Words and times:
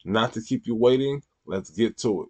Not 0.05 0.33
to 0.35 0.43
keep 0.43 0.67
you 0.67 0.75
waiting, 0.75 1.23
let's 1.47 1.71
get 1.71 1.99
to 1.99 2.23
it. 2.23 2.29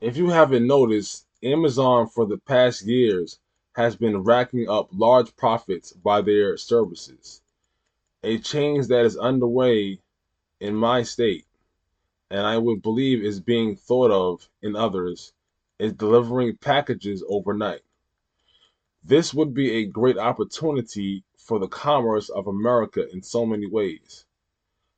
If 0.00 0.16
you 0.16 0.30
haven't 0.30 0.66
noticed, 0.66 1.26
Amazon 1.42 2.06
for 2.08 2.26
the 2.26 2.38
past 2.38 2.86
years 2.86 3.38
has 3.74 3.96
been 3.96 4.22
racking 4.22 4.68
up 4.68 4.88
large 4.92 5.34
profits 5.36 5.92
by 5.92 6.22
their 6.22 6.56
services. 6.56 7.42
A 8.22 8.38
change 8.38 8.86
that 8.86 9.04
is 9.04 9.16
underway 9.16 10.00
in 10.60 10.74
my 10.74 11.02
state, 11.02 11.44
and 12.30 12.40
I 12.40 12.58
would 12.58 12.82
believe 12.82 13.22
is 13.22 13.40
being 13.40 13.76
thought 13.76 14.10
of 14.10 14.48
in 14.62 14.74
others, 14.74 15.32
is 15.78 15.92
delivering 15.92 16.56
packages 16.56 17.22
overnight. 17.28 17.82
This 19.08 19.32
would 19.32 19.54
be 19.54 19.70
a 19.70 19.86
great 19.86 20.18
opportunity 20.18 21.22
for 21.38 21.60
the 21.60 21.68
commerce 21.68 22.28
of 22.28 22.48
America 22.48 23.08
in 23.12 23.22
so 23.22 23.46
many 23.46 23.64
ways. 23.64 24.24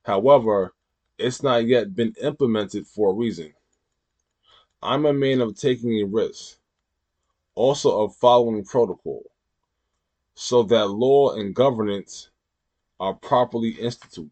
However, 0.02 0.72
it's 1.19 1.42
not 1.42 1.66
yet 1.66 1.94
been 1.94 2.14
implemented 2.22 2.86
for 2.86 3.10
a 3.10 3.14
reason. 3.14 3.52
I'm 4.83 5.05
a 5.05 5.12
man 5.12 5.42
of 5.42 5.58
taking 5.58 6.00
a 6.00 6.06
risk, 6.06 6.56
also 7.55 8.00
of 8.00 8.16
following 8.16 8.64
protocol, 8.64 9.24
so 10.34 10.62
that 10.62 10.86
law 10.86 11.34
and 11.34 11.55
governance 11.55 12.30
are 12.98 13.12
properly 13.12 13.72
instituted. 13.72 14.30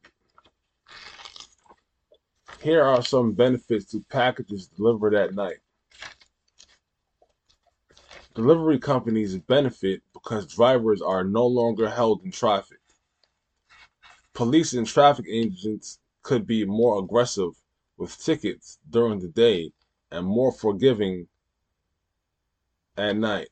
Here 2.62 2.82
are 2.82 3.02
some 3.02 3.32
benefits 3.32 3.84
to 3.92 4.02
packages 4.08 4.68
delivered 4.68 5.14
at 5.14 5.34
night. 5.34 5.58
Delivery 8.36 8.78
companies 8.78 9.34
benefit 9.38 10.02
because 10.12 10.46
drivers 10.54 11.00
are 11.00 11.24
no 11.24 11.46
longer 11.46 11.88
held 11.88 12.22
in 12.22 12.30
traffic. 12.30 12.80
Police 14.34 14.74
and 14.74 14.86
traffic 14.86 15.24
agents 15.26 16.00
could 16.22 16.46
be 16.46 16.66
more 16.66 16.98
aggressive 16.98 17.52
with 17.96 18.22
tickets 18.22 18.78
during 18.90 19.20
the 19.20 19.28
day 19.28 19.72
and 20.10 20.26
more 20.26 20.52
forgiving 20.52 21.28
at 22.98 23.16
night, 23.16 23.48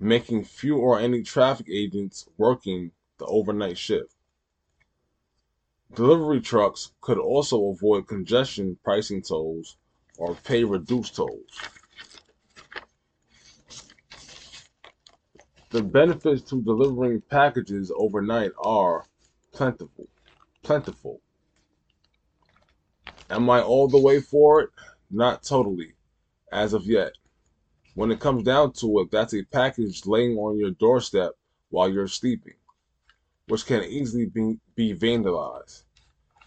making 0.00 0.44
few 0.44 0.78
or 0.78 0.98
any 0.98 1.22
traffic 1.22 1.66
agents 1.70 2.26
working 2.38 2.92
the 3.18 3.26
overnight 3.26 3.76
shift. 3.76 4.14
Delivery 5.94 6.40
trucks 6.40 6.92
could 7.02 7.18
also 7.18 7.68
avoid 7.68 8.08
congestion 8.08 8.78
pricing 8.82 9.20
tolls 9.20 9.76
or 10.16 10.34
pay 10.36 10.64
reduced 10.64 11.16
tolls. 11.16 11.60
The 15.74 15.82
benefits 15.82 16.40
to 16.50 16.62
delivering 16.62 17.22
packages 17.22 17.90
overnight 17.96 18.52
are 18.62 19.06
plentiful. 19.50 20.06
Plentiful. 20.62 21.20
Am 23.28 23.50
I 23.50 23.60
all 23.60 23.88
the 23.88 23.98
way 23.98 24.20
for 24.20 24.60
it? 24.60 24.70
Not 25.10 25.42
totally, 25.42 25.94
as 26.52 26.74
of 26.74 26.86
yet. 26.86 27.14
When 27.96 28.12
it 28.12 28.20
comes 28.20 28.44
down 28.44 28.74
to 28.74 29.00
it, 29.00 29.10
that's 29.10 29.34
a 29.34 29.42
package 29.42 30.06
laying 30.06 30.38
on 30.38 30.60
your 30.60 30.70
doorstep 30.70 31.32
while 31.70 31.92
you're 31.92 32.06
sleeping, 32.06 32.54
which 33.48 33.66
can 33.66 33.82
easily 33.82 34.26
be, 34.26 34.60
be 34.76 34.94
vandalized. 34.94 35.82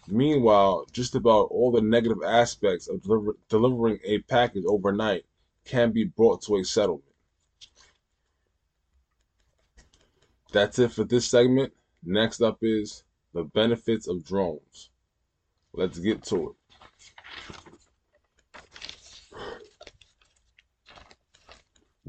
Meanwhile, 0.06 0.86
just 0.90 1.14
about 1.14 1.48
all 1.50 1.70
the 1.70 1.82
negative 1.82 2.22
aspects 2.26 2.88
of 2.88 3.02
deliver, 3.02 3.36
delivering 3.50 3.98
a 4.04 4.20
package 4.20 4.64
overnight 4.66 5.26
can 5.66 5.92
be 5.92 6.04
brought 6.04 6.40
to 6.44 6.56
a 6.56 6.64
settlement. 6.64 7.04
That's 10.50 10.78
it 10.78 10.92
for 10.92 11.04
this 11.04 11.28
segment. 11.28 11.74
Next 12.02 12.40
up 12.40 12.58
is 12.62 13.04
the 13.34 13.44
benefits 13.44 14.08
of 14.08 14.24
drones. 14.24 14.88
Let's 15.74 15.98
get 15.98 16.22
to 16.24 16.50
it. 16.50 16.56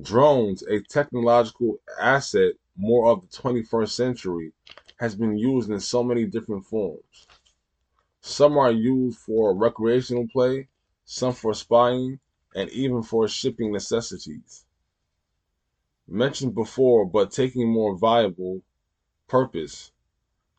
Drones, 0.01 0.63
a 0.63 0.79
technological 0.79 1.81
asset 1.99 2.53
more 2.77 3.11
of 3.11 3.21
the 3.21 3.27
21st 3.27 3.89
century, 3.89 4.53
has 4.99 5.15
been 5.15 5.37
used 5.37 5.69
in 5.69 5.79
so 5.81 6.01
many 6.01 6.25
different 6.25 6.65
forms. 6.65 7.27
Some 8.21 8.57
are 8.57 8.71
used 8.71 9.19
for 9.19 9.53
recreational 9.53 10.27
play, 10.31 10.69
some 11.03 11.33
for 11.33 11.53
spying, 11.53 12.19
and 12.55 12.69
even 12.69 13.03
for 13.03 13.27
shipping 13.27 13.73
necessities 13.73 14.65
mentioned 16.11 16.55
before, 16.55 17.05
but 17.05 17.31
taking 17.31 17.67
more 17.71 17.95
viable 17.95 18.61
purpose. 19.27 19.91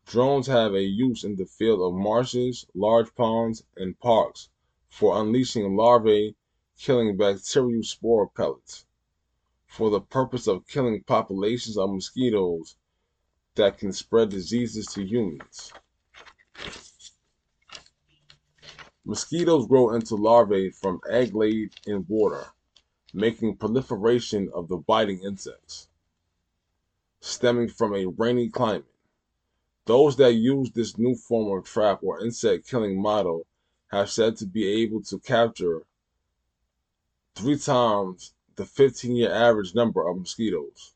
Drones 0.07 0.47
have 0.47 0.75
a 0.75 0.83
use 0.83 1.25
in 1.25 1.37
the 1.37 1.47
field 1.47 1.81
of 1.81 2.01
marshes, 2.01 2.67
large 2.75 3.15
ponds, 3.15 3.65
and 3.77 3.99
parks 3.99 4.49
for 4.89 5.21
unleashing 5.21 5.77
larvae 5.77 6.37
killing 6.79 7.17
bacterial 7.17 7.83
spore 7.83 8.29
pellets 8.29 8.87
for 9.67 9.91
the 9.91 10.01
purpose 10.01 10.47
of 10.47 10.67
killing 10.67 11.03
populations 11.03 11.77
of 11.77 11.91
mosquitoes 11.91 12.77
that 13.55 13.79
can 13.79 13.93
spread 13.93 14.29
diseases 14.29 14.87
to 14.87 15.05
humans. 15.05 15.73
Mosquitoes 19.05 19.67
grow 19.67 19.95
into 19.95 20.15
larvae 20.15 20.71
from 20.71 21.01
egg 21.09 21.35
laid 21.35 21.73
in 21.87 22.05
water 22.09 22.53
making 23.13 23.57
proliferation 23.57 24.51
of 24.55 24.69
the 24.69 24.77
biting 24.77 25.21
insects, 25.23 25.89
stemming 27.21 27.69
from 27.69 27.95
a 27.95 28.07
rainy 28.07 28.49
climate. 28.49 28.85
Those 29.87 30.17
that 30.17 30.35
use 30.35 30.71
this 30.71 30.97
new 30.99 31.15
form 31.15 31.57
of 31.59 31.65
trap 31.65 32.01
or 32.03 32.25
insect 32.25 32.69
killing 32.69 33.01
model 33.01 33.47
have 33.89 34.11
said 34.11 34.37
to 34.37 34.47
be 34.47 34.67
able 34.83 35.03
to 35.03 35.19
capture 35.19 35.83
three 37.35 37.59
times 37.59 38.35
the 38.57 38.65
15 38.65 39.17
year 39.17 39.33
average 39.33 39.75
number 39.75 40.07
of 40.07 40.19
mosquitoes. 40.19 40.95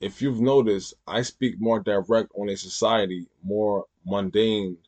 If 0.00 0.20
you've 0.20 0.40
noticed, 0.40 0.94
I 1.06 1.22
speak 1.22 1.60
more 1.60 1.80
direct 1.80 2.32
on 2.34 2.48
a 2.48 2.56
society 2.56 3.28
more 3.42 3.86
mundane 4.04 4.78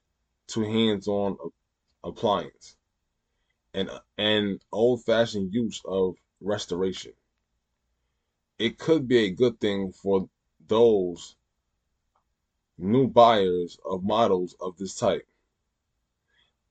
to 0.49 0.63
hands 0.63 1.07
on 1.07 1.39
appliance 2.03 2.76
and 3.77 3.91
an 4.17 4.59
old-fashioned 4.73 5.53
use 5.53 5.83
of 5.85 6.17
restoration. 6.41 7.13
It 8.59 8.79
could 8.79 9.07
be 9.07 9.19
a 9.19 9.31
good 9.31 9.61
thing 9.61 9.93
for 9.93 10.31
those 10.67 11.37
new 12.79 13.07
buyers 13.07 13.79
of 13.85 14.03
models 14.03 14.57
of 14.61 14.79
this 14.79 14.95
type. 14.97 15.29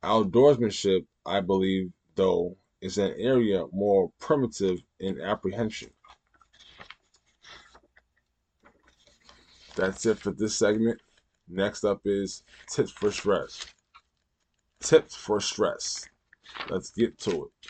Outdoorsmanship, 0.04 1.06
I 1.26 1.42
believe, 1.42 1.92
though, 2.16 2.58
is 2.82 2.98
an 2.98 3.14
area 3.20 3.66
more 3.72 4.12
primitive 4.20 4.82
in 5.00 5.22
apprehension. 5.22 5.92
That's 9.76 10.08
it 10.08 10.18
for 10.18 10.32
this 10.32 10.56
segment. 10.56 11.00
Next 11.48 11.84
up 11.84 12.02
is 12.06 12.42
tips 12.68 12.92
for 12.92 13.12
stress. 13.12 13.64
Tips 14.80 15.14
for 15.16 15.40
stress. 15.40 16.08
Let's 16.70 16.92
get 16.92 17.20
to 17.20 17.46
it. 17.46 17.70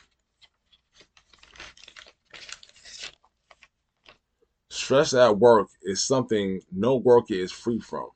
Stress 4.69 5.13
at 5.13 5.39
work 5.39 5.69
is 5.83 6.03
something 6.03 6.61
no 6.71 6.95
worker 6.95 7.33
is 7.33 7.51
free 7.51 7.79
from. 7.79 8.09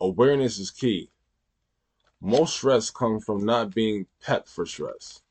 Awareness 0.00 0.58
is 0.58 0.70
key. 0.70 1.10
Most 2.20 2.56
stress 2.56 2.90
comes 2.90 3.24
from 3.24 3.44
not 3.44 3.74
being 3.74 4.06
prepped 4.24 4.48
for 4.48 4.64
stress. 4.64 5.22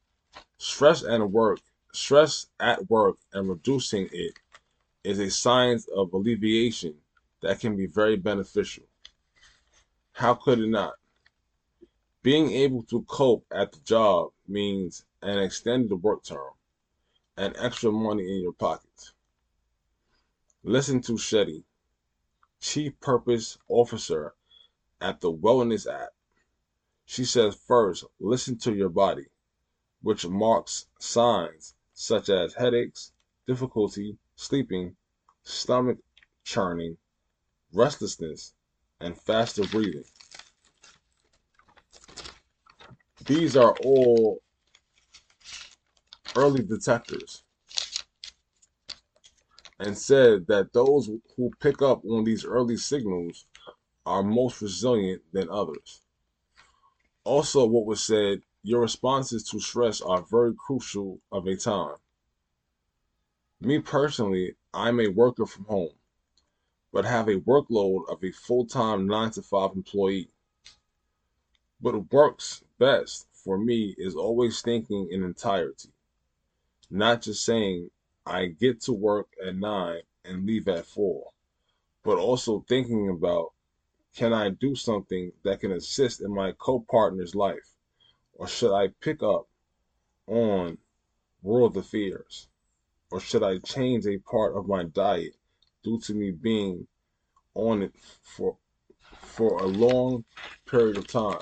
Stress 0.58 1.04
at 1.04 1.30
work, 1.30 1.62
stress 1.94 2.48
at 2.60 2.90
work 2.90 3.18
and 3.34 3.50
reducing 3.50 4.08
it 4.12 4.36
is 5.04 5.20
a 5.20 5.32
science 5.32 5.88
of 5.96 6.14
alleviation 6.14 6.96
that 7.42 7.60
can 7.60 7.76
be 7.76 7.88
very 7.88 8.16
beneficial. 8.16 8.84
How 10.14 10.36
could 10.36 10.60
it 10.60 10.70
not? 10.70 10.94
Being 12.22 12.52
able 12.52 12.84
to 12.84 13.02
cope 13.04 13.46
at 13.52 13.72
the 13.72 13.80
job 13.80 14.32
means 14.52 15.06
an 15.22 15.40
extended 15.40 15.96
work 15.96 16.24
term 16.24 16.54
and 17.38 17.56
extra 17.58 17.92
money 17.92 18.24
in 18.24 18.42
your 18.42 18.54
pockets. 18.54 19.14
Listen 20.64 21.02
to 21.02 21.14
Shetty. 21.14 21.64
Chief 22.60 23.00
Purpose 23.00 23.58
Officer 23.68 24.36
at 25.00 25.20
the 25.22 25.32
Wellness 25.32 25.92
app. 25.92 26.14
She 27.06 27.26
says 27.26 27.56
first, 27.56 28.06
listen 28.20 28.58
to 28.60 28.74
your 28.74 28.90
body, 28.90 29.26
which 30.04 30.28
marks 30.28 30.88
signs 31.00 31.74
such 31.94 32.30
as 32.30 32.54
headaches, 32.54 33.14
difficulty 33.48 34.18
sleeping, 34.36 34.96
stomach 35.44 35.98
churning, 36.44 36.98
restlessness, 37.74 38.54
and 39.00 39.20
faster 39.20 39.66
breathing. 39.68 40.06
These 43.26 43.56
are 43.56 43.76
all 43.84 44.42
early 46.36 46.64
detectors 46.64 47.44
and 49.80 49.98
said 49.98 50.48
that 50.48 50.74
those 50.74 51.10
who 51.36 51.52
pick 51.60 51.82
up 51.82 52.04
on 52.06 52.24
these 52.24 52.46
early 52.46 52.78
signals 52.78 53.46
are 54.06 54.24
most 54.24 54.62
resilient 54.62 55.22
than 55.34 55.50
others. 55.50 56.02
Also, 57.24 57.66
what 57.66 57.86
was 57.86 58.04
said, 58.04 58.42
your 58.64 58.82
responses 58.82 59.44
to 59.50 59.60
stress 59.60 60.02
are 60.02 60.26
very 60.30 60.54
crucial 60.56 61.20
of 61.32 61.48
a 61.48 61.56
time. 61.56 61.96
Me 63.60 63.80
personally, 63.80 64.56
I'm 64.74 65.00
a 65.00 65.08
worker 65.08 65.46
from 65.46 65.66
home, 65.66 65.94
but 66.92 67.06
have 67.06 67.28
a 67.28 67.40
workload 67.40 68.10
of 68.10 68.24
a 68.24 68.32
full 68.32 68.66
time 68.66 69.08
9 69.08 69.32
to 69.32 69.42
5 69.42 69.72
employee. 69.76 70.30
But 71.84 71.96
what 71.96 72.12
works 72.12 72.64
best 72.78 73.28
for 73.34 73.58
me 73.58 73.96
is 73.98 74.16
always 74.16 74.62
thinking 74.62 75.08
in 75.10 75.24
entirety, 75.24 75.90
not 76.92 77.24
just 77.24 77.44
saying 77.44 77.90
I 78.24 78.46
get 78.48 78.82
to 78.82 78.94
work 78.94 79.30
at 79.44 79.56
9 79.56 80.02
and 80.24 80.46
leave 80.46 80.68
at 80.68 80.86
4, 80.86 81.32
but 82.04 82.20
also 82.20 82.64
thinking 82.68 83.10
about 83.10 83.54
can 84.16 84.32
I 84.32 84.50
do 84.50 84.76
something 84.76 85.32
that 85.44 85.62
can 85.62 85.72
assist 85.72 86.22
in 86.22 86.36
my 86.36 86.52
co 86.52 86.82
partner's 86.82 87.34
life, 87.34 87.74
or 88.34 88.48
should 88.48 88.76
I 88.76 88.90
pick 89.00 89.24
up 89.24 89.48
on 90.28 90.78
world 91.42 91.78
affairs, 91.78 92.48
or 93.10 93.20
should 93.20 93.42
I 93.42 93.58
change 93.58 94.06
a 94.06 94.20
part 94.20 94.56
of 94.56 94.68
my 94.68 94.84
diet 94.84 95.36
due 95.84 96.00
to 96.02 96.14
me 96.14 96.30
being 96.30 96.88
on 97.56 97.82
it 97.82 97.96
for 98.22 98.58
for 99.22 99.64
a 99.64 99.68
long 99.68 100.26
period 100.66 100.98
of 100.98 101.08
time. 101.08 101.40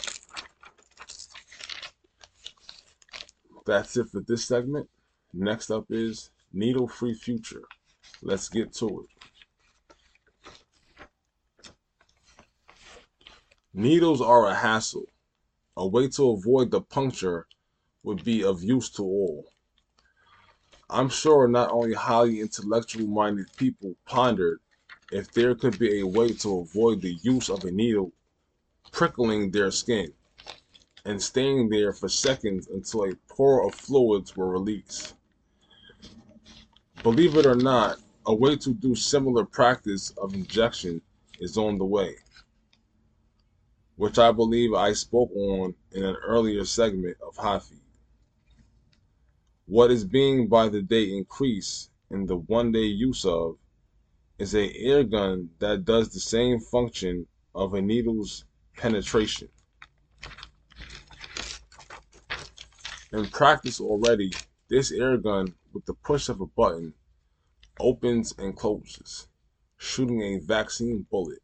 That's 3.69 3.95
it 3.97 4.09
for 4.09 4.21
this 4.21 4.45
segment. 4.45 4.89
Next 5.31 5.69
up 5.69 5.85
is 5.91 6.31
Needle 6.51 6.87
Free 6.87 7.13
Future. 7.13 7.61
Let's 8.23 8.49
get 8.49 8.73
to 8.77 9.05
it. 9.05 9.29
Needles 13.71 14.21
are 14.21 14.47
a 14.47 14.55
hassle. 14.55 15.05
A 15.77 15.87
way 15.87 16.07
to 16.07 16.31
avoid 16.31 16.71
the 16.71 16.81
puncture 16.81 17.45
would 18.01 18.23
be 18.23 18.43
of 18.43 18.63
use 18.63 18.89
to 18.93 19.03
all. 19.03 19.45
I'm 20.89 21.09
sure 21.09 21.47
not 21.47 21.69
only 21.69 21.93
highly 21.93 22.41
intellectual 22.41 23.05
minded 23.05 23.55
people 23.55 23.93
pondered 24.03 24.61
if 25.11 25.31
there 25.31 25.53
could 25.53 25.77
be 25.77 25.99
a 25.99 26.07
way 26.07 26.33
to 26.33 26.61
avoid 26.61 27.03
the 27.03 27.19
use 27.21 27.49
of 27.49 27.63
a 27.63 27.69
needle 27.69 28.13
prickling 28.91 29.51
their 29.51 29.69
skin 29.69 30.11
and 31.05 31.21
staying 31.21 31.69
there 31.69 31.93
for 31.93 32.09
seconds 32.09 32.67
until 32.67 33.05
a 33.05 33.15
pour 33.27 33.65
of 33.65 33.73
fluids 33.73 34.35
were 34.35 34.49
released. 34.49 35.15
Believe 37.03 37.37
it 37.37 37.45
or 37.45 37.55
not, 37.55 37.99
a 38.25 38.33
way 38.33 38.55
to 38.57 38.73
do 38.73 38.93
similar 38.95 39.45
practice 39.45 40.11
of 40.21 40.33
injection 40.33 41.01
is 41.39 41.57
on 41.57 41.77
the 41.77 41.85
way, 41.85 42.15
which 43.95 44.19
I 44.19 44.31
believe 44.31 44.73
I 44.73 44.93
spoke 44.93 45.31
on 45.35 45.73
in 45.93 46.03
an 46.03 46.17
earlier 46.25 46.65
segment 46.65 47.17
of 47.25 47.37
Hot 47.37 47.63
Feed. 47.63 47.79
What 49.65 49.91
is 49.91 50.03
being 50.03 50.47
by 50.47 50.67
the 50.67 50.81
day 50.81 51.15
increased 51.15 51.91
in 52.11 52.25
the 52.25 52.37
one 52.37 52.71
day 52.71 52.85
use 52.85 53.23
of 53.23 53.57
is 54.37 54.55
a 54.55 54.75
air 54.75 55.03
gun 55.03 55.49
that 55.59 55.85
does 55.85 56.09
the 56.09 56.19
same 56.19 56.59
function 56.59 57.27
of 57.53 57.73
a 57.73 57.81
needle's 57.81 58.45
penetration. 58.75 59.49
In 63.11 63.27
practice 63.27 63.81
already, 63.81 64.37
this 64.67 64.91
air 64.91 65.17
gun, 65.17 65.55
with 65.73 65.85
the 65.85 65.95
push 65.95 66.29
of 66.29 66.41
a 66.41 66.45
button, 66.45 66.93
opens 67.79 68.35
and 68.37 68.55
closes, 68.55 69.27
shooting 69.77 70.21
a 70.21 70.37
vaccine 70.37 71.07
bullet. 71.09 71.39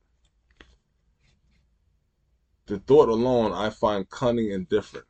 The 2.68 2.78
thought 2.78 3.10
alone 3.10 3.52
I 3.52 3.72
find 3.72 4.08
cunning 4.08 4.52
and 4.52 4.70
different. 4.70 5.08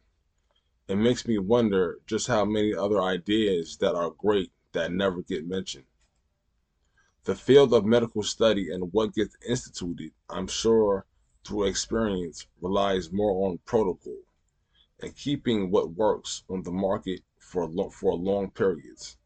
It 0.87 0.95
makes 0.95 1.27
me 1.27 1.37
wonder 1.39 1.99
just 2.07 2.27
how 2.27 2.45
many 2.45 2.73
other 2.73 3.01
ideas 3.01 3.75
that 3.77 3.93
are 3.93 4.11
great 4.11 4.53
that 4.71 4.93
never 4.93 5.23
get 5.23 5.45
mentioned. 5.45 5.87
The 7.25 7.35
field 7.35 7.73
of 7.73 7.83
medical 7.83 8.23
study 8.23 8.71
and 8.71 8.93
what 8.93 9.13
gets 9.13 9.35
instituted, 9.45 10.13
I'm 10.29 10.47
sure 10.47 11.05
through 11.43 11.65
experience, 11.65 12.47
relies 12.61 13.11
more 13.11 13.49
on 13.49 13.59
protocol 13.65 14.24
and 15.01 15.15
keeping 15.15 15.71
what 15.71 15.91
works 15.91 16.43
on 16.49 16.63
the 16.63 16.71
market 16.71 17.21
for, 17.39 17.69
for 17.91 18.15
long 18.15 18.49
periods. 18.49 19.17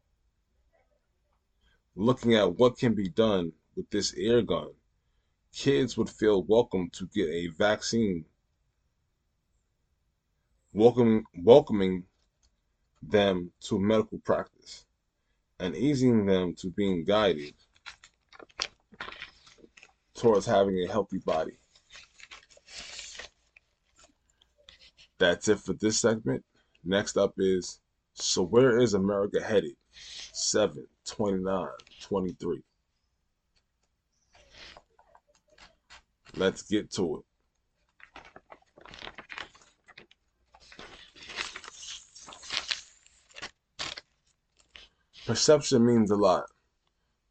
Looking 1.94 2.34
at 2.34 2.56
what 2.56 2.78
can 2.78 2.94
be 2.94 3.08
done 3.08 3.52
with 3.76 3.90
this 3.90 4.14
air 4.16 4.42
gun, 4.42 4.70
kids 5.52 5.96
would 5.96 6.10
feel 6.10 6.42
welcome 6.42 6.90
to 6.90 7.06
get 7.14 7.28
a 7.28 7.48
vaccine, 7.48 8.24
welcoming, 10.72 11.24
welcoming 11.34 12.04
them 13.02 13.52
to 13.60 13.78
medical 13.78 14.18
practice 14.18 14.84
and 15.58 15.76
easing 15.76 16.26
them 16.26 16.54
to 16.54 16.70
being 16.70 17.04
guided 17.04 17.54
towards 20.14 20.46
having 20.46 20.78
a 20.78 20.90
healthy 20.90 21.18
body. 21.18 21.59
That's 25.20 25.48
it 25.48 25.60
for 25.60 25.74
this 25.74 26.00
segment. 26.00 26.42
Next 26.82 27.18
up 27.18 27.34
is 27.36 27.78
So 28.14 28.42
Where 28.42 28.78
is 28.78 28.94
America 28.94 29.42
Headed? 29.42 29.76
7 30.32 30.86
29 31.04 31.68
23. 32.00 32.62
Let's 36.36 36.62
get 36.62 36.90
to 36.92 37.18
it. 37.18 37.24
Perception 45.26 45.84
means 45.84 46.10
a 46.10 46.16
lot. 46.16 46.44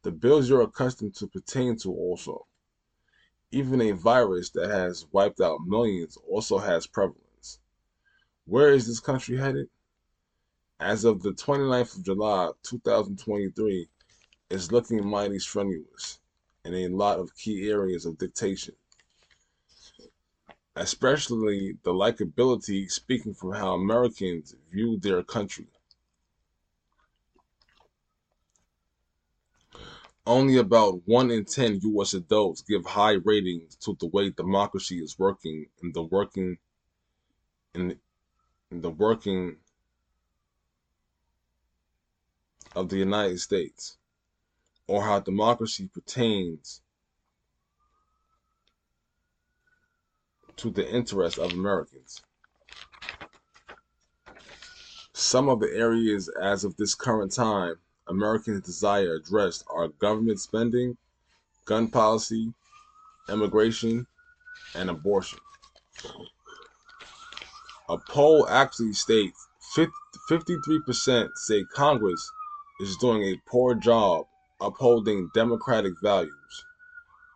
The 0.02 0.12
bills 0.12 0.48
you're 0.48 0.62
accustomed 0.62 1.16
to 1.16 1.26
pertain 1.26 1.76
to 1.78 1.90
also. 1.90 2.46
Even 3.50 3.80
a 3.80 3.90
virus 3.90 4.50
that 4.50 4.70
has 4.70 5.06
wiped 5.10 5.40
out 5.40 5.58
millions 5.66 6.16
also 6.28 6.58
has 6.58 6.86
prevalence. 6.86 7.29
Where 8.50 8.72
is 8.72 8.88
this 8.88 8.98
country 8.98 9.36
headed? 9.36 9.68
As 10.80 11.04
of 11.04 11.22
the 11.22 11.30
29th 11.30 11.98
of 11.98 12.04
July, 12.04 12.50
2023, 12.64 13.88
it's 14.50 14.72
looking 14.72 15.06
mighty 15.06 15.38
strenuous 15.38 16.18
in 16.64 16.74
a 16.74 16.88
lot 16.88 17.20
of 17.20 17.36
key 17.36 17.70
areas 17.70 18.06
of 18.06 18.18
dictation, 18.18 18.74
especially 20.74 21.78
the 21.84 21.92
likability 21.92 22.90
speaking 22.90 23.34
from 23.34 23.52
how 23.52 23.74
Americans 23.74 24.56
view 24.72 24.98
their 24.98 25.22
country. 25.22 25.68
Only 30.26 30.56
about 30.56 31.06
1 31.06 31.30
in 31.30 31.44
10 31.44 31.82
US 31.82 32.14
adults 32.14 32.62
give 32.62 32.84
high 32.84 33.18
ratings 33.24 33.76
to 33.76 33.96
the 34.00 34.06
way 34.06 34.30
democracy 34.30 34.98
is 34.98 35.16
working 35.20 35.66
in 35.84 35.92
the 35.92 36.02
working 36.02 36.58
in 37.76 37.96
the 38.70 38.90
working 38.90 39.56
of 42.76 42.88
the 42.88 42.96
United 42.96 43.40
States 43.40 43.96
or 44.86 45.02
how 45.02 45.18
democracy 45.18 45.88
pertains 45.92 46.80
to 50.56 50.70
the 50.70 50.88
interests 50.88 51.38
of 51.38 51.52
Americans. 51.52 52.22
Some 55.12 55.48
of 55.48 55.60
the 55.60 55.70
areas 55.74 56.30
as 56.40 56.64
of 56.64 56.76
this 56.76 56.94
current 56.94 57.32
time 57.32 57.76
Americans 58.06 58.64
desire 58.64 59.14
addressed 59.14 59.64
are 59.68 59.88
government 59.88 60.40
spending, 60.40 60.96
gun 61.64 61.88
policy, 61.88 62.52
immigration, 63.28 64.06
and 64.74 64.90
abortion. 64.90 65.38
A 67.90 67.98
poll 67.98 68.48
actually 68.48 68.92
states 68.92 69.48
53% 69.76 71.30
say 71.34 71.64
Congress 71.64 72.30
is 72.78 72.96
doing 72.98 73.24
a 73.24 73.42
poor 73.48 73.74
job 73.74 74.26
upholding 74.60 75.28
democratic 75.34 75.94
values, 76.00 76.64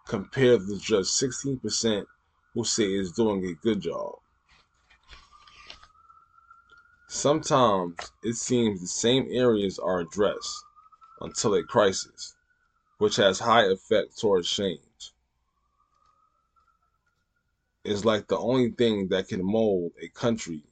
compared 0.07 0.61
to 0.69 0.79
just 0.79 1.21
16% 1.21 2.07
who 2.55 2.65
say 2.65 2.85
it's 2.85 3.11
doing 3.11 3.45
a 3.45 3.55
good 3.65 3.81
job. 3.81 4.15
Sometimes 7.09 8.13
it 8.23 8.35
seems 8.37 8.81
the 8.81 8.87
same 8.87 9.27
areas 9.33 9.81
are 9.81 9.99
addressed 9.99 10.65
until 11.21 11.55
a 11.55 11.65
crisis, 11.65 12.37
which 12.99 13.17
has 13.17 13.41
high 13.41 13.65
effect 13.65 14.17
towards 14.21 14.49
change. 14.49 14.79
Is 17.85 18.05
like 18.05 18.29
the 18.29 18.39
only 18.39 18.71
thing 18.71 19.09
that 19.09 19.29
can 19.29 19.45
mold 19.45 19.93
a 20.01 20.09
country 20.09 20.63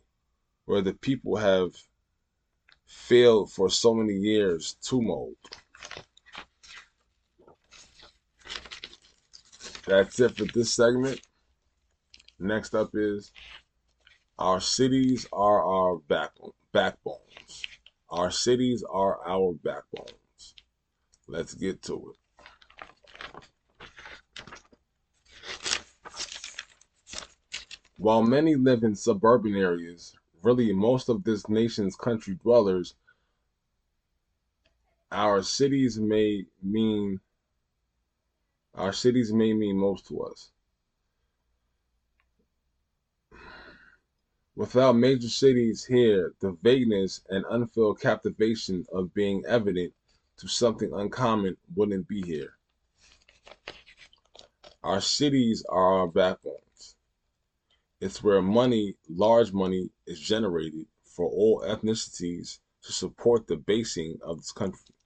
where 0.65 0.81
the 0.81 0.95
people 0.95 1.37
have 1.37 1.75
failed 2.87 3.53
for 3.53 3.69
so 3.69 3.95
many 3.95 4.15
years 4.15 4.77
to 4.85 5.03
mold. 5.03 5.37
That's 9.87 10.21
it 10.21 10.37
for 10.37 10.45
this 10.55 10.73
segment. 10.73 11.21
Next 12.39 12.75
up 12.75 12.91
is 12.95 13.31
our 14.39 14.61
cities 14.61 15.27
are 15.33 15.63
our 15.63 15.99
backbones. 16.73 17.63
Our 18.09 18.31
cities 18.31 18.83
are 18.91 19.23
our 19.27 19.53
backbones. 19.53 20.55
Let's 21.29 21.55
get 21.55 21.83
to 21.83 22.13
it. 22.15 22.22
While 28.03 28.25
many 28.25 28.57
live 28.57 28.83
in 28.83 28.97
suburban 28.97 29.55
areas, 29.55 30.17
really 30.43 30.73
most 30.73 31.09
of 31.09 31.23
this 31.23 31.49
nation's 31.49 31.95
country 31.95 32.35
dwellers, 32.35 32.97
our 35.13 35.41
cities 35.45 36.01
may 36.01 36.47
mean 36.61 37.21
our 38.75 38.93
cities 38.93 39.33
may 39.33 39.53
mean 39.53 39.77
most 39.77 40.09
to 40.09 40.21
us. 40.23 40.51
Without 44.57 44.97
major 44.97 45.29
cities 45.29 45.85
here, 45.85 46.35
the 46.41 46.59
vagueness 46.61 47.21
and 47.29 47.45
unfilled 47.51 48.01
captivation 48.01 48.85
of 48.93 49.15
being 49.15 49.45
evident 49.47 49.95
to 50.39 50.49
something 50.49 50.93
uncommon 50.93 51.57
wouldn't 51.77 52.09
be 52.09 52.21
here. 52.23 52.55
Our 54.83 55.01
cities 55.01 55.65
are 55.69 56.01
our 56.01 56.09
backbones. 56.09 56.92
It's 58.05 58.21
where 58.21 58.43
money, 58.43 58.97
large 59.09 59.53
money, 59.53 59.91
is 60.09 60.19
generated 60.19 60.87
for 61.05 61.25
all 61.31 61.63
ethnicities 61.65 62.59
to 62.83 62.91
support 62.91 63.47
the 63.47 63.55
basing 63.55 64.19
of 64.25 64.39
this 64.39 64.51
country. 64.51 64.97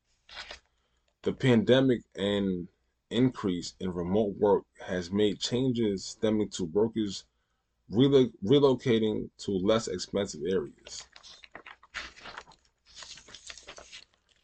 The 1.21 1.35
pandemic 1.35 2.05
and 2.15 2.69
increase 3.11 3.75
in 3.81 3.93
remote 3.93 4.37
work 4.39 4.65
has 4.87 5.11
made 5.11 5.41
changes 5.41 6.07
stemming 6.07 6.49
to 6.53 6.65
workers 6.65 7.25
relo 7.93 8.33
relocating 8.43 9.29
to 9.41 9.51
less 9.51 9.89
expensive 9.89 10.41
areas. 10.49 11.03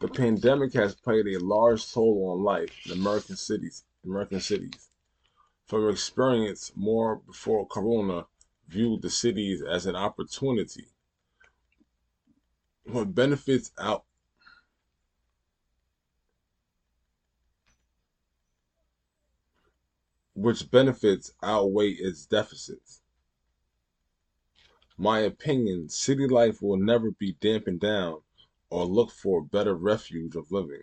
The 0.01 0.09
pandemic 0.09 0.75
has 0.75 0.95
played 0.95 1.27
a 1.27 1.39
large 1.43 1.91
toll 1.91 2.35
on 2.35 2.45
life 2.45 2.85
in 2.85 2.93
American 2.93 3.37
cities. 3.37 3.85
American 4.05 4.41
cities. 4.41 4.91
From 5.65 5.89
experience, 5.89 6.71
more 6.77 7.17
before 7.17 7.67
Corona 7.67 8.27
viewed 8.73 9.02
the 9.02 9.11
cities 9.11 9.62
as 9.62 9.87
an 9.87 9.97
opportunity. 9.97 10.87
What 12.85 13.14
benefits 13.14 13.71
out 13.79 14.05
which 20.35 20.71
benefits 20.71 21.33
outweigh 21.43 21.91
its 21.91 22.26
deficits 22.26 23.02
my 25.02 25.19
opinion, 25.19 25.88
city 25.88 26.29
life 26.29 26.62
will 26.62 26.76
never 26.76 27.11
be 27.11 27.33
dampened 27.41 27.81
down 27.81 28.21
or 28.71 28.85
look 28.85 29.11
for 29.11 29.41
a 29.41 29.45
better 29.45 29.75
refuge 29.75 30.37
of 30.37 30.52
living 30.52 30.83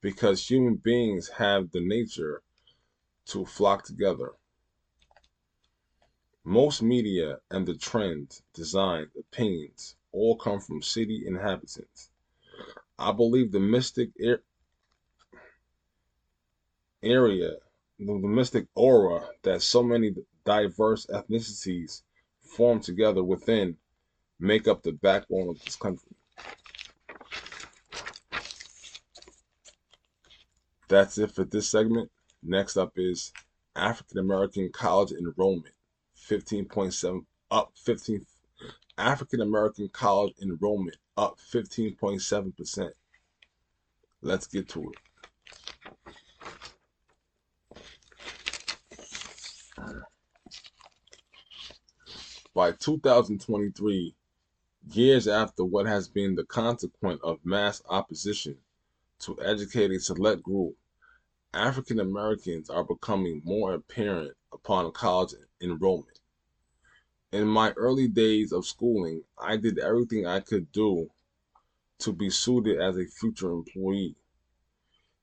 because 0.00 0.48
human 0.48 0.76
beings 0.76 1.28
have 1.28 1.70
the 1.70 1.80
nature 1.80 2.42
to 3.26 3.44
flock 3.44 3.84
together. 3.84 4.32
Most 6.46 6.82
media 6.82 7.40
and 7.50 7.66
the 7.66 7.74
trends, 7.74 8.42
design, 8.52 9.10
opinions 9.18 9.96
all 10.12 10.36
come 10.36 10.60
from 10.60 10.82
city 10.82 11.24
inhabitants. 11.26 12.10
I 12.98 13.12
believe 13.12 13.50
the 13.50 13.60
mystic 13.60 14.10
area, 17.02 17.56
the 17.98 18.12
mystic 18.14 18.66
aura 18.74 19.26
that 19.42 19.62
so 19.62 19.82
many 19.82 20.14
diverse 20.44 21.06
ethnicities 21.06 22.02
form 22.40 22.80
together 22.80 23.24
within 23.24 23.78
make 24.38 24.68
up 24.68 24.82
the 24.82 24.92
backbone 24.92 25.48
of 25.48 25.64
this 25.64 25.76
country. 25.76 26.14
That's 30.88 31.16
it 31.16 31.30
for 31.30 31.44
this 31.44 31.68
segment. 31.68 32.10
Next 32.42 32.76
up 32.76 32.92
is 32.96 33.32
African 33.74 34.18
American 34.18 34.70
college 34.70 35.12
enrollment, 35.12 35.74
15.7 36.28 37.24
up 37.50 37.72
15 37.76 38.24
African 38.96 39.40
American 39.40 39.88
college 39.88 40.34
enrollment 40.40 40.96
up 41.16 41.38
15.7%. 41.52 42.90
Let's 44.22 44.46
get 44.46 44.68
to 44.70 44.90
it. 44.90 44.98
By 52.54 52.70
2023, 52.72 54.14
years 54.92 55.26
after 55.26 55.64
what 55.64 55.86
has 55.86 56.08
been 56.08 56.36
the 56.36 56.44
consequence 56.44 57.20
of 57.24 57.44
mass 57.44 57.82
opposition 57.88 58.56
to 59.20 59.36
educating 59.42 59.98
select 59.98 60.42
group, 60.42 60.76
African 61.52 62.00
Americans 62.00 62.70
are 62.70 62.84
becoming 62.84 63.42
more 63.44 63.74
apparent 63.74 64.36
upon 64.52 64.90
college 64.92 65.34
enrollment. 65.64 66.20
In 67.32 67.48
my 67.48 67.72
early 67.72 68.06
days 68.06 68.52
of 68.52 68.66
schooling, 68.66 69.24
I 69.36 69.56
did 69.56 69.78
everything 69.78 70.26
I 70.26 70.40
could 70.40 70.70
do 70.70 71.10
to 71.98 72.12
be 72.12 72.30
suited 72.30 72.80
as 72.80 72.96
a 72.96 73.06
future 73.06 73.50
employee. 73.50 74.16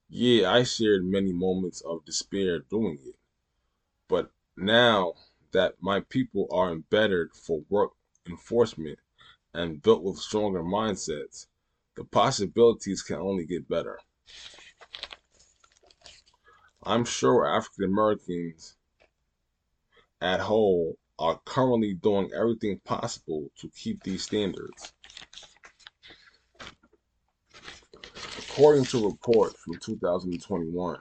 Yeah, 0.10 0.51
I 0.51 0.63
shared 0.63 1.05
many 1.05 1.31
moments 1.31 1.81
of 1.81 2.03
despair 2.03 2.60
doing 2.60 3.00
it. 3.05 3.15
But 4.10 4.31
now 4.57 5.13
that 5.51 5.81
my 5.81 6.01
people 6.01 6.48
are 6.51 6.71
embedded 6.71 7.33
for 7.33 7.63
work 7.69 7.91
enforcement 8.27 9.00
and 9.53 9.81
built 9.81 10.03
with 10.03 10.17
stronger 10.17 10.63
mindsets, 10.63 11.48
the 11.95 12.03
possibilities 12.03 13.01
can 13.01 13.17
only 13.17 13.45
get 13.45 13.69
better. 13.69 14.00
I'm 16.83 17.05
sure 17.05 17.45
African 17.45 17.86
Americans 17.86 18.75
at 20.22 20.40
whole 20.40 20.98
are 21.18 21.42
currently 21.46 21.94
doing 21.94 22.32
everything 22.36 22.80
possible 22.84 23.51
to 23.58 23.70
keep 23.70 24.04
these 24.04 24.24
standards. 24.24 24.94
According 28.50 28.86
to 28.86 29.06
reports 29.06 29.56
from 29.63 29.78
2021, 29.80 31.00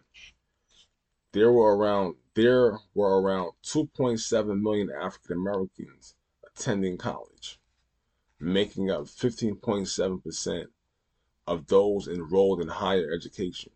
there 1.32 1.52
were 1.52 1.76
around 1.76 2.16
there 2.34 2.78
were 2.94 3.20
around 3.20 3.52
2.7 3.64 4.60
million 4.60 4.90
African 4.90 5.36
Americans 5.36 6.14
attending 6.46 6.96
college, 6.96 7.58
making 8.38 8.90
up 8.90 9.04
15.7% 9.04 10.66
of 11.46 11.66
those 11.66 12.08
enrolled 12.08 12.60
in 12.60 12.68
higher 12.68 13.12
education. 13.12 13.72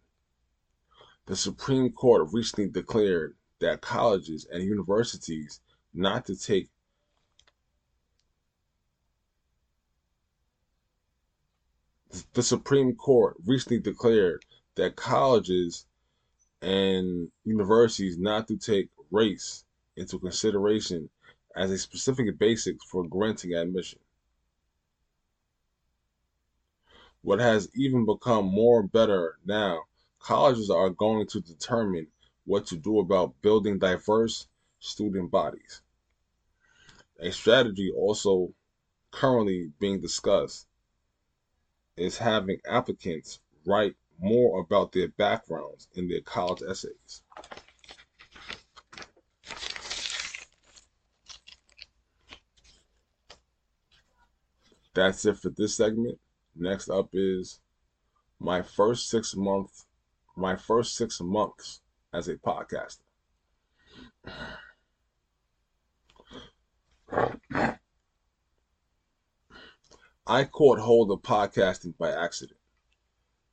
The 1.27 1.37
Supreme 1.37 1.91
Court 1.91 2.29
recently 2.33 2.69
declared 2.69 3.35
that 3.61 3.81
colleges 3.81 4.47
and 4.53 4.63
universities 4.63 5.61
not 5.93 6.27
to 6.27 6.37
take 6.37 6.69
the 12.33 12.43
Supreme 12.43 12.95
Court 12.95 13.37
recently 13.45 13.81
declared 13.81 14.45
that 14.77 14.97
colleges 14.97 15.87
and 16.63 17.31
universities 17.45 18.19
not 18.19 18.49
to 18.49 18.57
take 18.57 18.89
race 19.11 19.65
into 19.97 20.19
consideration 20.19 21.11
as 21.57 21.71
a 21.71 21.79
specific 21.79 22.39
basis 22.39 22.77
for 22.89 23.07
granting 23.07 23.55
admission. 23.55 23.99
What 27.23 27.41
has 27.41 27.69
even 27.75 28.05
become 28.05 28.45
more 28.47 28.83
better 28.83 29.39
now, 29.45 29.85
colleges 30.19 30.71
are 30.71 30.91
going 30.91 31.27
to 31.29 31.41
determine 31.41 32.07
what 32.45 32.67
to 32.67 32.77
do 32.77 32.99
about 32.99 33.41
building 33.43 33.79
diverse 33.79 34.49
student 34.81 35.31
bodies. 35.31 35.83
A 37.19 37.31
strategy 37.31 37.91
also 37.91 38.53
currently 39.11 39.73
being 39.79 40.01
discussed 40.01 40.67
is 41.97 42.19
having 42.19 42.61
applicants 42.67 43.41
write 43.65 43.97
more 44.19 44.61
about 44.61 44.93
their 44.93 45.09
backgrounds 45.09 45.89
in 45.95 46.09
their 46.09 46.21
college 46.21 46.63
essays. 46.63 47.23
That's 54.95 55.25
it 55.25 55.37
for 55.39 55.51
this 55.51 55.75
segment. 55.75 56.21
Next 56.55 56.89
up 56.89 57.11
is 57.13 57.61
my 58.39 58.63
first 58.63 59.09
six 59.09 59.35
months. 59.35 59.87
my 60.37 60.57
first 60.57 60.97
six 60.97 61.21
months 61.21 61.81
as 62.15 62.29
a 62.29 62.37
podcaster. 62.37 63.03
I 70.27 70.45
caught 70.45 70.79
hold 70.79 71.11
of 71.11 71.21
podcasting 71.21 71.99
by 71.99 72.11
accident 72.11 72.59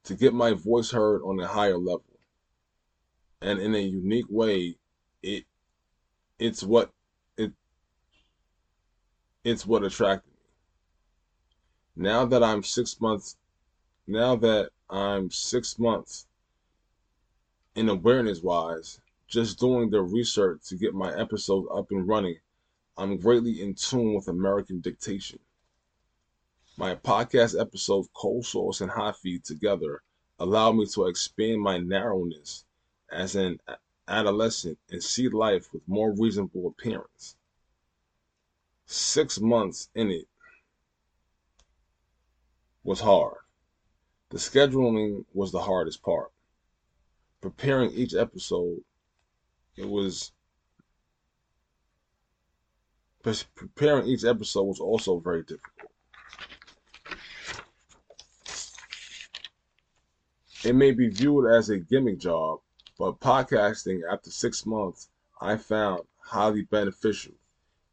to 0.05 0.15
get 0.15 0.33
my 0.33 0.53
voice 0.53 0.91
heard 0.91 1.21
on 1.23 1.39
a 1.39 1.47
higher 1.47 1.77
level. 1.77 2.05
And 3.41 3.59
in 3.59 3.75
a 3.75 3.79
unique 3.79 4.27
way, 4.29 4.77
it 5.21 5.45
it's 6.39 6.63
what 6.63 6.91
it 7.37 7.51
it's 9.43 9.65
what 9.65 9.83
attracted 9.83 10.31
me. 10.31 12.03
Now 12.09 12.25
that 12.25 12.43
I'm 12.43 12.63
6 12.63 13.01
months 13.01 13.35
now 14.07 14.35
that 14.37 14.69
I'm 14.89 15.29
6 15.29 15.79
months 15.79 16.27
in 17.75 17.89
awareness 17.89 18.41
wise, 18.41 18.99
just 19.27 19.59
doing 19.59 19.89
the 19.89 20.01
research 20.01 20.67
to 20.67 20.75
get 20.75 20.93
my 20.93 21.17
episodes 21.17 21.67
up 21.73 21.91
and 21.91 22.07
running, 22.07 22.37
I'm 22.97 23.17
greatly 23.17 23.61
in 23.61 23.75
tune 23.75 24.13
with 24.13 24.27
American 24.27 24.81
dictation. 24.81 25.39
My 26.77 26.95
podcast 26.95 27.59
episodes, 27.59 28.09
Cold 28.13 28.45
Sauce 28.45 28.81
and 28.81 28.91
Hot 28.91 29.17
Feed, 29.17 29.43
together 29.45 30.01
allow 30.39 30.71
me 30.71 30.85
to 30.87 31.05
expand 31.05 31.61
my 31.61 31.77
narrowness 31.77 32.65
as 33.09 33.35
an 33.35 33.59
adolescent 34.07 34.77
and 34.89 35.03
see 35.03 35.29
life 35.29 35.71
with 35.71 35.87
more 35.87 36.11
reasonable 36.11 36.67
appearance. 36.67 37.35
Six 38.85 39.39
months 39.39 39.89
in 39.95 40.11
it 40.11 40.27
was 42.83 42.99
hard. 42.99 43.37
The 44.29 44.37
scheduling 44.37 45.25
was 45.33 45.51
the 45.51 45.61
hardest 45.61 46.01
part. 46.01 46.31
Preparing 47.41 47.91
each 47.91 48.13
episode, 48.13 48.81
it 49.75 49.87
was 49.87 50.31
preparing 53.55 54.07
each 54.07 54.23
episode 54.23 54.63
was 54.63 54.79
also 54.79 55.19
very 55.19 55.43
difficult. 55.43 55.89
It 60.63 60.75
may 60.75 60.91
be 60.91 61.09
viewed 61.09 61.51
as 61.51 61.69
a 61.69 61.79
gimmick 61.79 62.19
job, 62.19 62.59
but 62.99 63.19
podcasting 63.19 64.01
after 64.11 64.29
six 64.29 64.65
months, 64.65 65.09
I 65.39 65.57
found 65.57 66.01
highly 66.19 66.61
beneficial. 66.61 67.33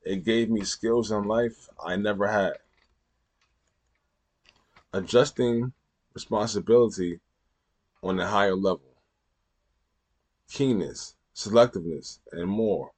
It 0.02 0.24
gave 0.24 0.50
me 0.50 0.64
skills 0.64 1.10
in 1.10 1.24
life 1.24 1.68
I 1.82 1.96
never 1.96 2.28
had. 2.28 2.58
Adjusting 4.92 5.72
responsibility 6.12 7.20
on 8.02 8.20
a 8.20 8.26
higher 8.26 8.54
level, 8.54 8.87
keenness, 10.50 11.14
selectiveness, 11.34 12.18
and 12.32 12.48
more. 12.48 12.92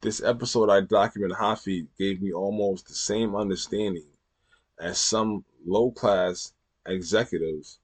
This 0.00 0.22
episode 0.22 0.70
I 0.70 0.80
document 0.80 1.34
Hot 1.34 1.60
Feed 1.60 1.88
gave 1.98 2.22
me 2.22 2.32
almost 2.32 2.86
the 2.86 2.94
same 2.94 3.34
understanding 3.34 4.06
as 4.78 4.98
some 4.98 5.44
low 5.66 5.90
class 5.90 6.52
executives 6.86 7.78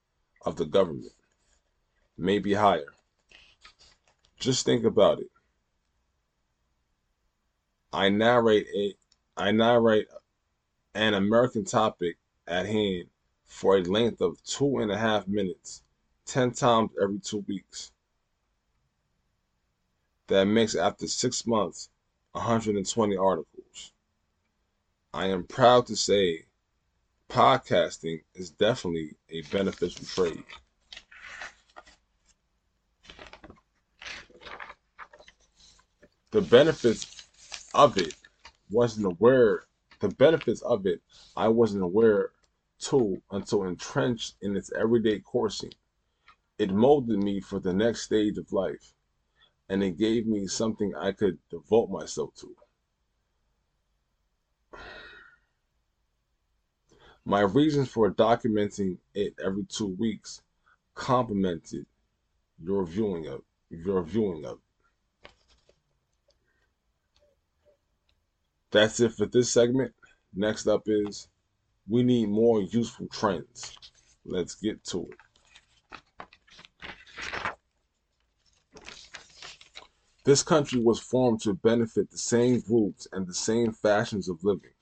of 0.44 0.56
the 0.56 0.64
government, 0.64 1.12
maybe 2.16 2.54
higher. 2.54 2.94
Just 4.38 4.64
think 4.64 4.84
about 4.84 5.20
it. 5.20 5.30
I 7.92 8.08
narrate 8.08 8.66
a 8.74 8.94
I 9.36 9.50
narrate 9.50 10.08
an 10.94 11.14
American 11.14 11.64
topic 11.64 12.16
at 12.46 12.66
hand 12.66 13.08
for 13.46 13.76
a 13.76 13.82
length 13.82 14.20
of 14.20 14.42
two 14.44 14.78
and 14.78 14.90
a 14.90 14.96
half 14.96 15.26
minutes, 15.26 15.82
ten 16.24 16.52
times 16.52 16.90
every 17.00 17.18
two 17.18 17.44
weeks. 17.48 17.92
That 20.28 20.46
makes 20.46 20.74
after 20.74 21.06
six 21.06 21.46
months 21.46 21.90
120 22.32 23.16
articles. 23.16 23.92
I 25.12 25.26
am 25.26 25.44
proud 25.44 25.86
to 25.86 25.96
say 25.96 26.46
podcasting 27.28 28.22
is 28.34 28.50
definitely 28.50 29.16
a 29.30 29.42
beneficial 29.42 30.04
trade. 30.06 30.44
The 36.30 36.40
benefits 36.42 37.26
of 37.74 37.96
it 37.98 38.14
wasn't 38.70 39.06
aware 39.06 39.66
the 40.00 40.08
benefits 40.08 40.60
of 40.60 40.86
it 40.86 41.00
I 41.34 41.48
wasn't 41.48 41.82
aware 41.82 42.32
to 42.80 43.22
until 43.30 43.64
entrenched 43.64 44.34
in 44.42 44.54
its 44.54 44.70
everyday 44.78 45.20
coursing. 45.20 45.72
It 46.58 46.72
molded 46.72 47.22
me 47.22 47.40
for 47.40 47.58
the 47.58 47.72
next 47.72 48.02
stage 48.02 48.36
of 48.36 48.52
life, 48.52 48.92
and 49.68 49.82
it 49.82 49.98
gave 49.98 50.26
me 50.26 50.46
something 50.46 50.94
I 50.94 51.12
could 51.12 51.38
devote 51.50 51.90
myself 51.90 52.34
to. 52.36 52.54
My 57.24 57.40
reasons 57.40 57.88
for 57.88 58.10
documenting 58.10 58.98
it 59.14 59.34
every 59.42 59.64
two 59.64 59.96
weeks 59.98 60.42
complemented 60.94 61.86
your 62.62 62.84
viewing 62.84 63.26
of 63.26 63.42
your 63.70 64.02
viewing 64.02 64.44
of. 64.44 64.58
That's 68.70 69.00
it 69.00 69.12
for 69.12 69.26
this 69.26 69.50
segment. 69.50 69.94
Next 70.34 70.66
up 70.66 70.82
is 70.86 71.28
we 71.88 72.02
need 72.02 72.28
more 72.28 72.60
useful 72.60 73.06
trends. 73.06 73.76
Let's 74.24 74.54
get 74.56 74.84
to 74.86 75.02
it. 75.02 75.23
This 80.24 80.42
country 80.42 80.80
was 80.80 80.98
formed 80.98 81.42
to 81.42 81.52
benefit 81.52 82.10
the 82.10 82.16
same 82.16 82.60
groups 82.60 83.06
and 83.12 83.26
the 83.26 83.34
same 83.34 83.72
fashions 83.72 84.26
of 84.26 84.42
living. 84.42 84.72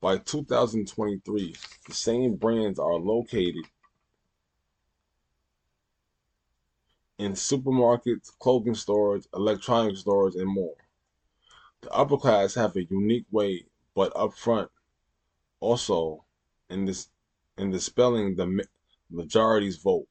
By 0.00 0.18
2023, 0.18 1.54
the 1.86 1.94
same 1.94 2.34
brands 2.34 2.80
are 2.80 2.96
located 2.96 3.64
in 7.18 7.32
supermarkets, 7.32 8.36
clothing 8.40 8.74
stores, 8.74 9.28
electronic 9.32 9.96
stores, 9.96 10.34
and 10.34 10.48
more. 10.48 10.76
The 11.82 11.90
upper 11.92 12.16
class 12.16 12.54
have 12.54 12.74
a 12.74 12.84
unique 12.84 13.26
way, 13.30 13.66
but 13.94 14.12
upfront, 14.14 14.70
also 15.60 16.24
in 16.68 16.84
this 16.84 17.08
in 17.56 17.70
dispelling 17.70 18.34
the 18.34 18.66
majority's 19.10 19.76
vote. 19.76 20.08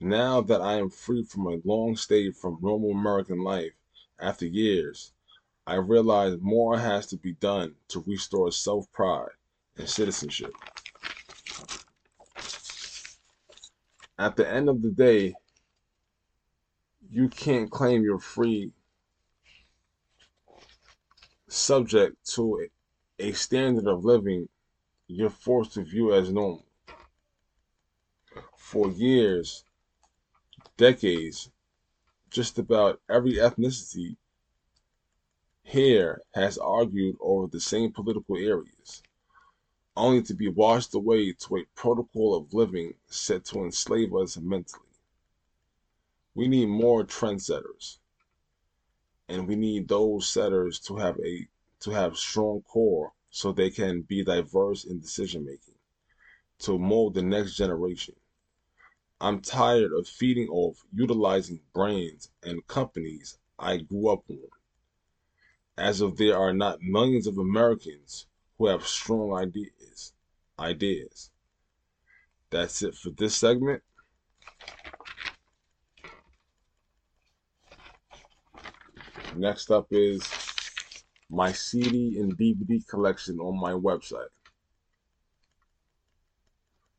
Now 0.00 0.42
that 0.42 0.60
I 0.60 0.74
am 0.74 0.90
free 0.90 1.22
from 1.22 1.46
a 1.46 1.60
long 1.64 1.96
stay 1.96 2.30
from 2.30 2.58
normal 2.60 2.90
American 2.90 3.38
life 3.38 3.72
after 4.18 4.46
years, 4.46 5.12
I 5.66 5.76
realize 5.76 6.38
more 6.40 6.78
has 6.78 7.06
to 7.06 7.16
be 7.16 7.32
done 7.32 7.76
to 7.88 8.04
restore 8.06 8.52
self 8.52 8.92
pride 8.92 9.30
and 9.76 9.88
citizenship. 9.88 10.52
At 14.18 14.36
the 14.36 14.48
end 14.48 14.68
of 14.68 14.82
the 14.82 14.90
day, 14.90 15.34
you 17.10 17.28
can't 17.28 17.70
claim 17.70 18.02
you're 18.02 18.18
free 18.18 18.72
subject 21.48 22.16
to 22.34 22.66
a 23.18 23.32
standard 23.32 23.86
of 23.86 24.04
living 24.04 24.48
you're 25.08 25.30
forced 25.30 25.72
to 25.74 25.82
view 25.82 26.12
as 26.12 26.30
normal. 26.30 26.66
For 28.56 28.90
years, 28.90 29.64
decades, 30.76 31.50
just 32.30 32.58
about 32.58 33.00
every 33.08 33.34
ethnicity 33.34 34.16
here 35.62 36.20
has 36.34 36.58
argued 36.58 37.16
over 37.20 37.46
the 37.46 37.60
same 37.60 37.92
political 37.92 38.36
areas, 38.36 39.02
only 39.96 40.22
to 40.22 40.34
be 40.34 40.48
washed 40.48 40.94
away 40.94 41.32
to 41.32 41.56
a 41.56 41.64
protocol 41.74 42.36
of 42.36 42.52
living 42.52 42.94
set 43.06 43.44
to 43.44 43.64
enslave 43.64 44.14
us 44.14 44.36
mentally. 44.36 44.82
We 46.34 46.48
need 46.48 46.68
more 46.68 47.04
trendsetters, 47.04 47.98
and 49.28 49.48
we 49.48 49.56
need 49.56 49.88
those 49.88 50.28
setters 50.28 50.78
to 50.80 50.96
have 50.96 51.18
a 51.24 51.48
to 51.80 51.90
have 51.90 52.16
strong 52.16 52.62
core 52.62 53.12
so 53.30 53.52
they 53.52 53.70
can 53.70 54.02
be 54.02 54.24
diverse 54.24 54.84
in 54.84 55.00
decision 55.00 55.44
making 55.44 55.74
to 56.58 56.78
mold 56.78 57.14
the 57.14 57.22
next 57.22 57.54
generation. 57.54 58.14
I'm 59.20 59.40
tired 59.40 59.92
of 59.92 60.06
feeding 60.06 60.48
off 60.48 60.84
utilizing 60.94 61.60
brands 61.72 62.30
and 62.42 62.66
companies 62.66 63.38
I 63.58 63.78
grew 63.78 64.10
up 64.10 64.24
on 64.28 64.36
as 65.78 66.00
if 66.00 66.16
there 66.16 66.38
are 66.38 66.52
not 66.52 66.80
millions 66.80 67.26
of 67.26 67.38
Americans 67.38 68.26
who 68.58 68.66
have 68.66 68.86
strong 68.86 69.36
ideas. 69.36 70.12
Ideas. 70.58 71.30
That's 72.50 72.82
it 72.82 72.94
for 72.94 73.10
this 73.10 73.36
segment. 73.36 73.82
Next 79.34 79.70
up 79.70 79.88
is 79.90 80.22
my 81.28 81.52
CD 81.52 82.18
and 82.18 82.38
DVD 82.38 82.86
collection 82.86 83.38
on 83.38 83.60
my 83.60 83.72
website. 83.72 84.28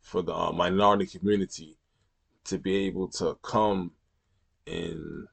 for 0.00 0.22
the 0.22 0.34
uh, 0.34 0.52
minority 0.52 1.06
community 1.06 1.76
to 2.44 2.58
be 2.58 2.86
able 2.86 3.08
to 3.08 3.36
come 3.42 3.90
and, 4.66 5.26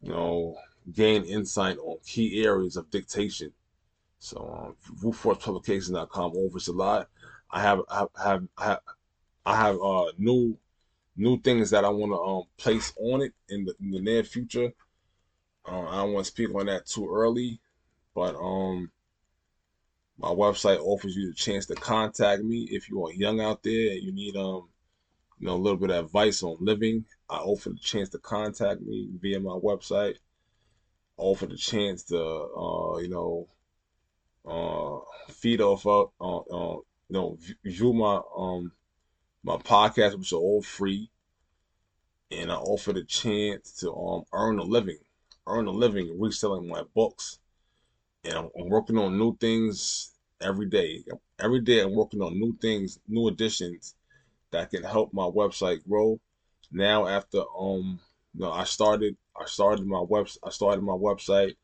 you 0.00 0.12
know, 0.12 0.56
gain 0.92 1.24
insight 1.24 1.76
on 1.78 1.98
key 2.06 2.44
areas 2.44 2.76
of 2.76 2.90
dictation. 2.90 3.52
So, 4.20 4.38
um, 4.38 4.76
RootForcePublications.com 5.02 6.32
offers 6.32 6.68
a 6.68 6.72
lot. 6.72 7.08
I 7.50 7.62
have, 7.62 7.80
I 7.88 7.98
have, 7.98 8.48
I 8.56 8.64
have, 8.64 8.80
I 9.44 9.56
have 9.56 9.76
uh, 9.82 10.06
new, 10.18 10.56
new 11.18 11.40
things 11.40 11.70
that 11.70 11.84
I 11.84 11.88
want 11.90 12.12
to 12.12 12.18
um, 12.18 12.42
place 12.56 12.92
on 12.98 13.22
it 13.22 13.34
in 13.48 13.64
the, 13.64 13.74
in 13.80 13.90
the 13.90 14.00
near 14.00 14.24
future. 14.24 14.72
Uh, 15.66 15.86
I 15.88 15.96
don't 15.96 16.12
want 16.14 16.26
to 16.26 16.32
speak 16.32 16.54
on 16.54 16.66
that 16.66 16.86
too 16.86 17.10
early, 17.12 17.60
but 18.14 18.34
um, 18.36 18.90
my 20.18 20.28
website 20.28 20.80
offers 20.80 21.16
you 21.16 21.28
the 21.28 21.34
chance 21.34 21.66
to 21.66 21.74
contact 21.74 22.42
me 22.42 22.68
if 22.70 22.88
you 22.88 23.04
are 23.04 23.12
young 23.12 23.40
out 23.40 23.62
there 23.62 23.92
and 23.92 24.02
you 24.02 24.12
need 24.12 24.36
um 24.36 24.68
you 25.38 25.46
know 25.46 25.54
a 25.54 25.62
little 25.62 25.78
bit 25.78 25.90
of 25.90 26.06
advice 26.06 26.42
on 26.42 26.56
living. 26.60 27.04
I 27.30 27.36
offer 27.36 27.70
the 27.70 27.78
chance 27.78 28.08
to 28.10 28.18
contact 28.18 28.80
me 28.80 29.08
via 29.20 29.38
my 29.38 29.52
website. 29.52 30.16
I 31.18 31.22
offer 31.22 31.46
the 31.46 31.56
chance 31.56 32.02
to 32.04 32.18
uh 32.18 32.98
you 32.98 33.08
know 33.08 33.48
uh 34.44 34.98
feed 35.32 35.60
off 35.60 35.86
of 35.86 36.10
uh, 36.20 36.38
uh 36.38 36.76
you 37.08 37.14
know 37.14 37.38
view 37.64 37.92
my 37.92 38.20
um 38.36 38.72
my 39.44 39.56
podcast 39.56 40.18
which 40.18 40.32
are 40.32 40.36
all 40.36 40.62
free 40.62 41.10
and 42.30 42.50
I 42.50 42.56
offer 42.56 42.92
the 42.92 43.04
chance 43.04 43.72
to 43.80 43.92
um 43.92 44.24
earn 44.32 44.58
a 44.58 44.64
living 44.64 44.98
earn 45.46 45.66
a 45.66 45.70
living 45.70 46.20
reselling 46.20 46.68
my 46.68 46.82
books 46.94 47.38
and 48.24 48.34
I'm, 48.34 48.50
working 48.68 48.98
on 48.98 49.18
new 49.18 49.36
things 49.36 50.12
every 50.40 50.66
day. 50.66 51.04
Every 51.38 51.60
day 51.60 51.80
I'm 51.80 51.94
working 51.94 52.20
on 52.20 52.38
new 52.38 52.56
things, 52.60 52.98
new 53.08 53.28
additions 53.28 53.94
that 54.50 54.70
can 54.70 54.82
help 54.82 55.12
my 55.12 55.24
website 55.24 55.86
grow. 55.88 56.20
Now 56.70 57.06
after 57.06 57.42
um 57.58 58.00
you 58.34 58.40
know 58.40 58.52
I 58.52 58.64
started 58.64 59.16
I 59.40 59.46
started 59.46 59.86
my 59.86 60.00
web 60.00 60.28
I 60.44 60.50
started 60.50 60.82
my 60.82 60.92
website 60.92 61.54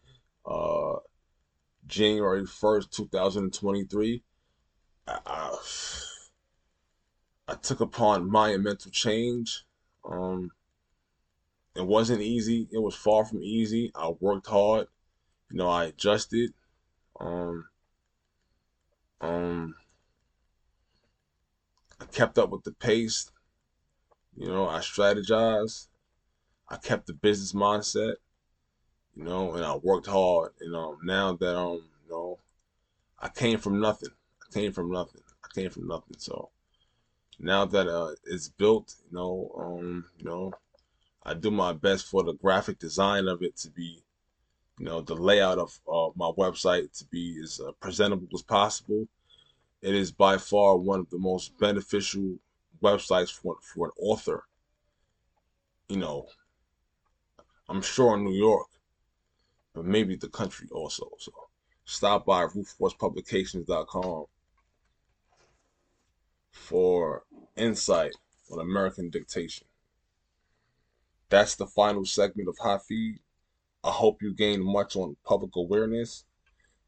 uh 0.46 0.98
January 1.86 2.44
1st, 2.44 2.90
2023. 2.90 4.22
I, 5.06 5.18
I, 5.26 5.58
I 7.46 7.54
took 7.54 7.80
upon 7.80 8.30
my 8.30 8.56
mental 8.56 8.90
change. 8.90 9.64
Um 10.04 10.52
it 11.74 11.86
wasn't 11.86 12.22
easy. 12.22 12.68
It 12.70 12.78
was 12.78 12.94
far 12.94 13.24
from 13.24 13.42
easy. 13.42 13.90
I 13.94 14.10
worked 14.20 14.46
hard. 14.46 14.86
You 15.50 15.58
know, 15.58 15.68
I 15.68 15.86
adjusted. 15.86 16.52
Um, 17.18 17.68
um, 19.20 19.74
I 22.00 22.04
kept 22.06 22.38
up 22.38 22.50
with 22.50 22.62
the 22.62 22.72
pace. 22.72 23.30
You 24.36 24.46
know, 24.48 24.68
I 24.68 24.78
strategized. 24.78 25.88
I 26.68 26.76
kept 26.76 27.06
the 27.06 27.12
business 27.12 27.52
mindset. 27.52 28.16
You 29.16 29.24
know, 29.24 29.54
and 29.54 29.64
I 29.64 29.76
worked 29.76 30.06
hard. 30.06 30.52
You 30.60 30.70
know, 30.70 30.98
now 31.02 31.32
that 31.34 31.56
um, 31.56 31.88
you 32.04 32.10
know, 32.10 32.38
I 33.18 33.28
came 33.28 33.58
from 33.58 33.80
nothing. 33.80 34.10
I 34.42 34.52
came 34.52 34.72
from 34.72 34.90
nothing. 34.92 35.22
I 35.44 35.48
came 35.54 35.70
from 35.70 35.88
nothing. 35.88 36.16
So 36.18 36.50
now 37.38 37.64
that 37.64 37.88
uh, 37.88 38.12
it's 38.24 38.48
built, 38.48 38.94
you 39.10 39.16
know, 39.16 39.50
um, 39.58 40.04
you 40.18 40.24
know, 40.24 40.52
I 41.24 41.34
do 41.34 41.50
my 41.50 41.72
best 41.72 42.06
for 42.06 42.22
the 42.22 42.34
graphic 42.34 42.78
design 42.78 43.28
of 43.28 43.42
it 43.42 43.56
to 43.58 43.70
be 43.70 44.02
you 44.78 44.86
know 44.86 45.00
the 45.00 45.14
layout 45.14 45.58
of 45.58 45.78
uh, 45.90 46.10
my 46.16 46.30
website 46.36 46.96
to 46.98 47.04
be 47.06 47.40
as 47.42 47.60
uh, 47.60 47.72
presentable 47.80 48.28
as 48.34 48.42
possible. 48.42 49.06
It 49.82 49.94
is 49.94 50.10
by 50.10 50.38
far 50.38 50.76
one 50.76 51.00
of 51.00 51.10
the 51.10 51.18
most 51.18 51.56
beneficial 51.58 52.36
websites 52.82 53.32
for 53.32 53.56
for 53.62 53.86
an 53.86 53.92
author. 53.98 54.44
You 55.88 55.98
know, 55.98 56.26
I'm 57.68 57.82
sure 57.82 58.16
in 58.16 58.24
New 58.24 58.34
York, 58.34 58.68
but 59.74 59.84
maybe 59.84 60.16
the 60.16 60.28
country 60.28 60.68
also. 60.72 61.10
So 61.18 61.32
stop 61.84 62.26
by 62.26 62.46
rootforcepublications.com 62.46 64.26
for 66.54 67.24
insight 67.56 68.14
on 68.50 68.60
American 68.60 69.10
dictation. 69.10 69.66
That's 71.28 71.56
the 71.56 71.66
final 71.66 72.06
segment 72.06 72.48
of 72.48 72.56
Hot 72.58 72.86
Feed. 72.86 73.18
I 73.82 73.90
hope 73.90 74.22
you 74.22 74.32
gain 74.32 74.64
much 74.64 74.96
on 74.96 75.16
public 75.24 75.56
awareness. 75.56 76.24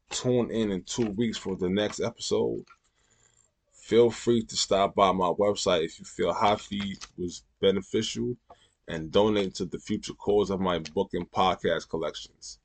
Tune 0.09 0.49
in 0.49 0.71
in 0.71 0.83
two 0.83 1.11
weeks 1.11 1.37
for 1.37 1.55
the 1.55 1.69
next 1.69 1.99
episode. 1.99 2.65
Feel 3.73 4.09
free 4.09 4.43
to 4.43 4.55
stop 4.55 4.95
by 4.95 5.11
my 5.11 5.27
website 5.27 5.83
if 5.83 5.99
you 5.99 6.05
feel 6.05 6.33
Hot 6.33 6.61
Feed 6.61 6.99
was 7.17 7.43
beneficial 7.59 8.35
and 8.87 9.11
donate 9.11 9.53
to 9.55 9.65
the 9.65 9.79
future 9.79 10.13
cause 10.13 10.49
of 10.49 10.61
my 10.61 10.79
book 10.79 11.09
and 11.13 11.29
podcast 11.29 11.89
collections. 11.89 12.57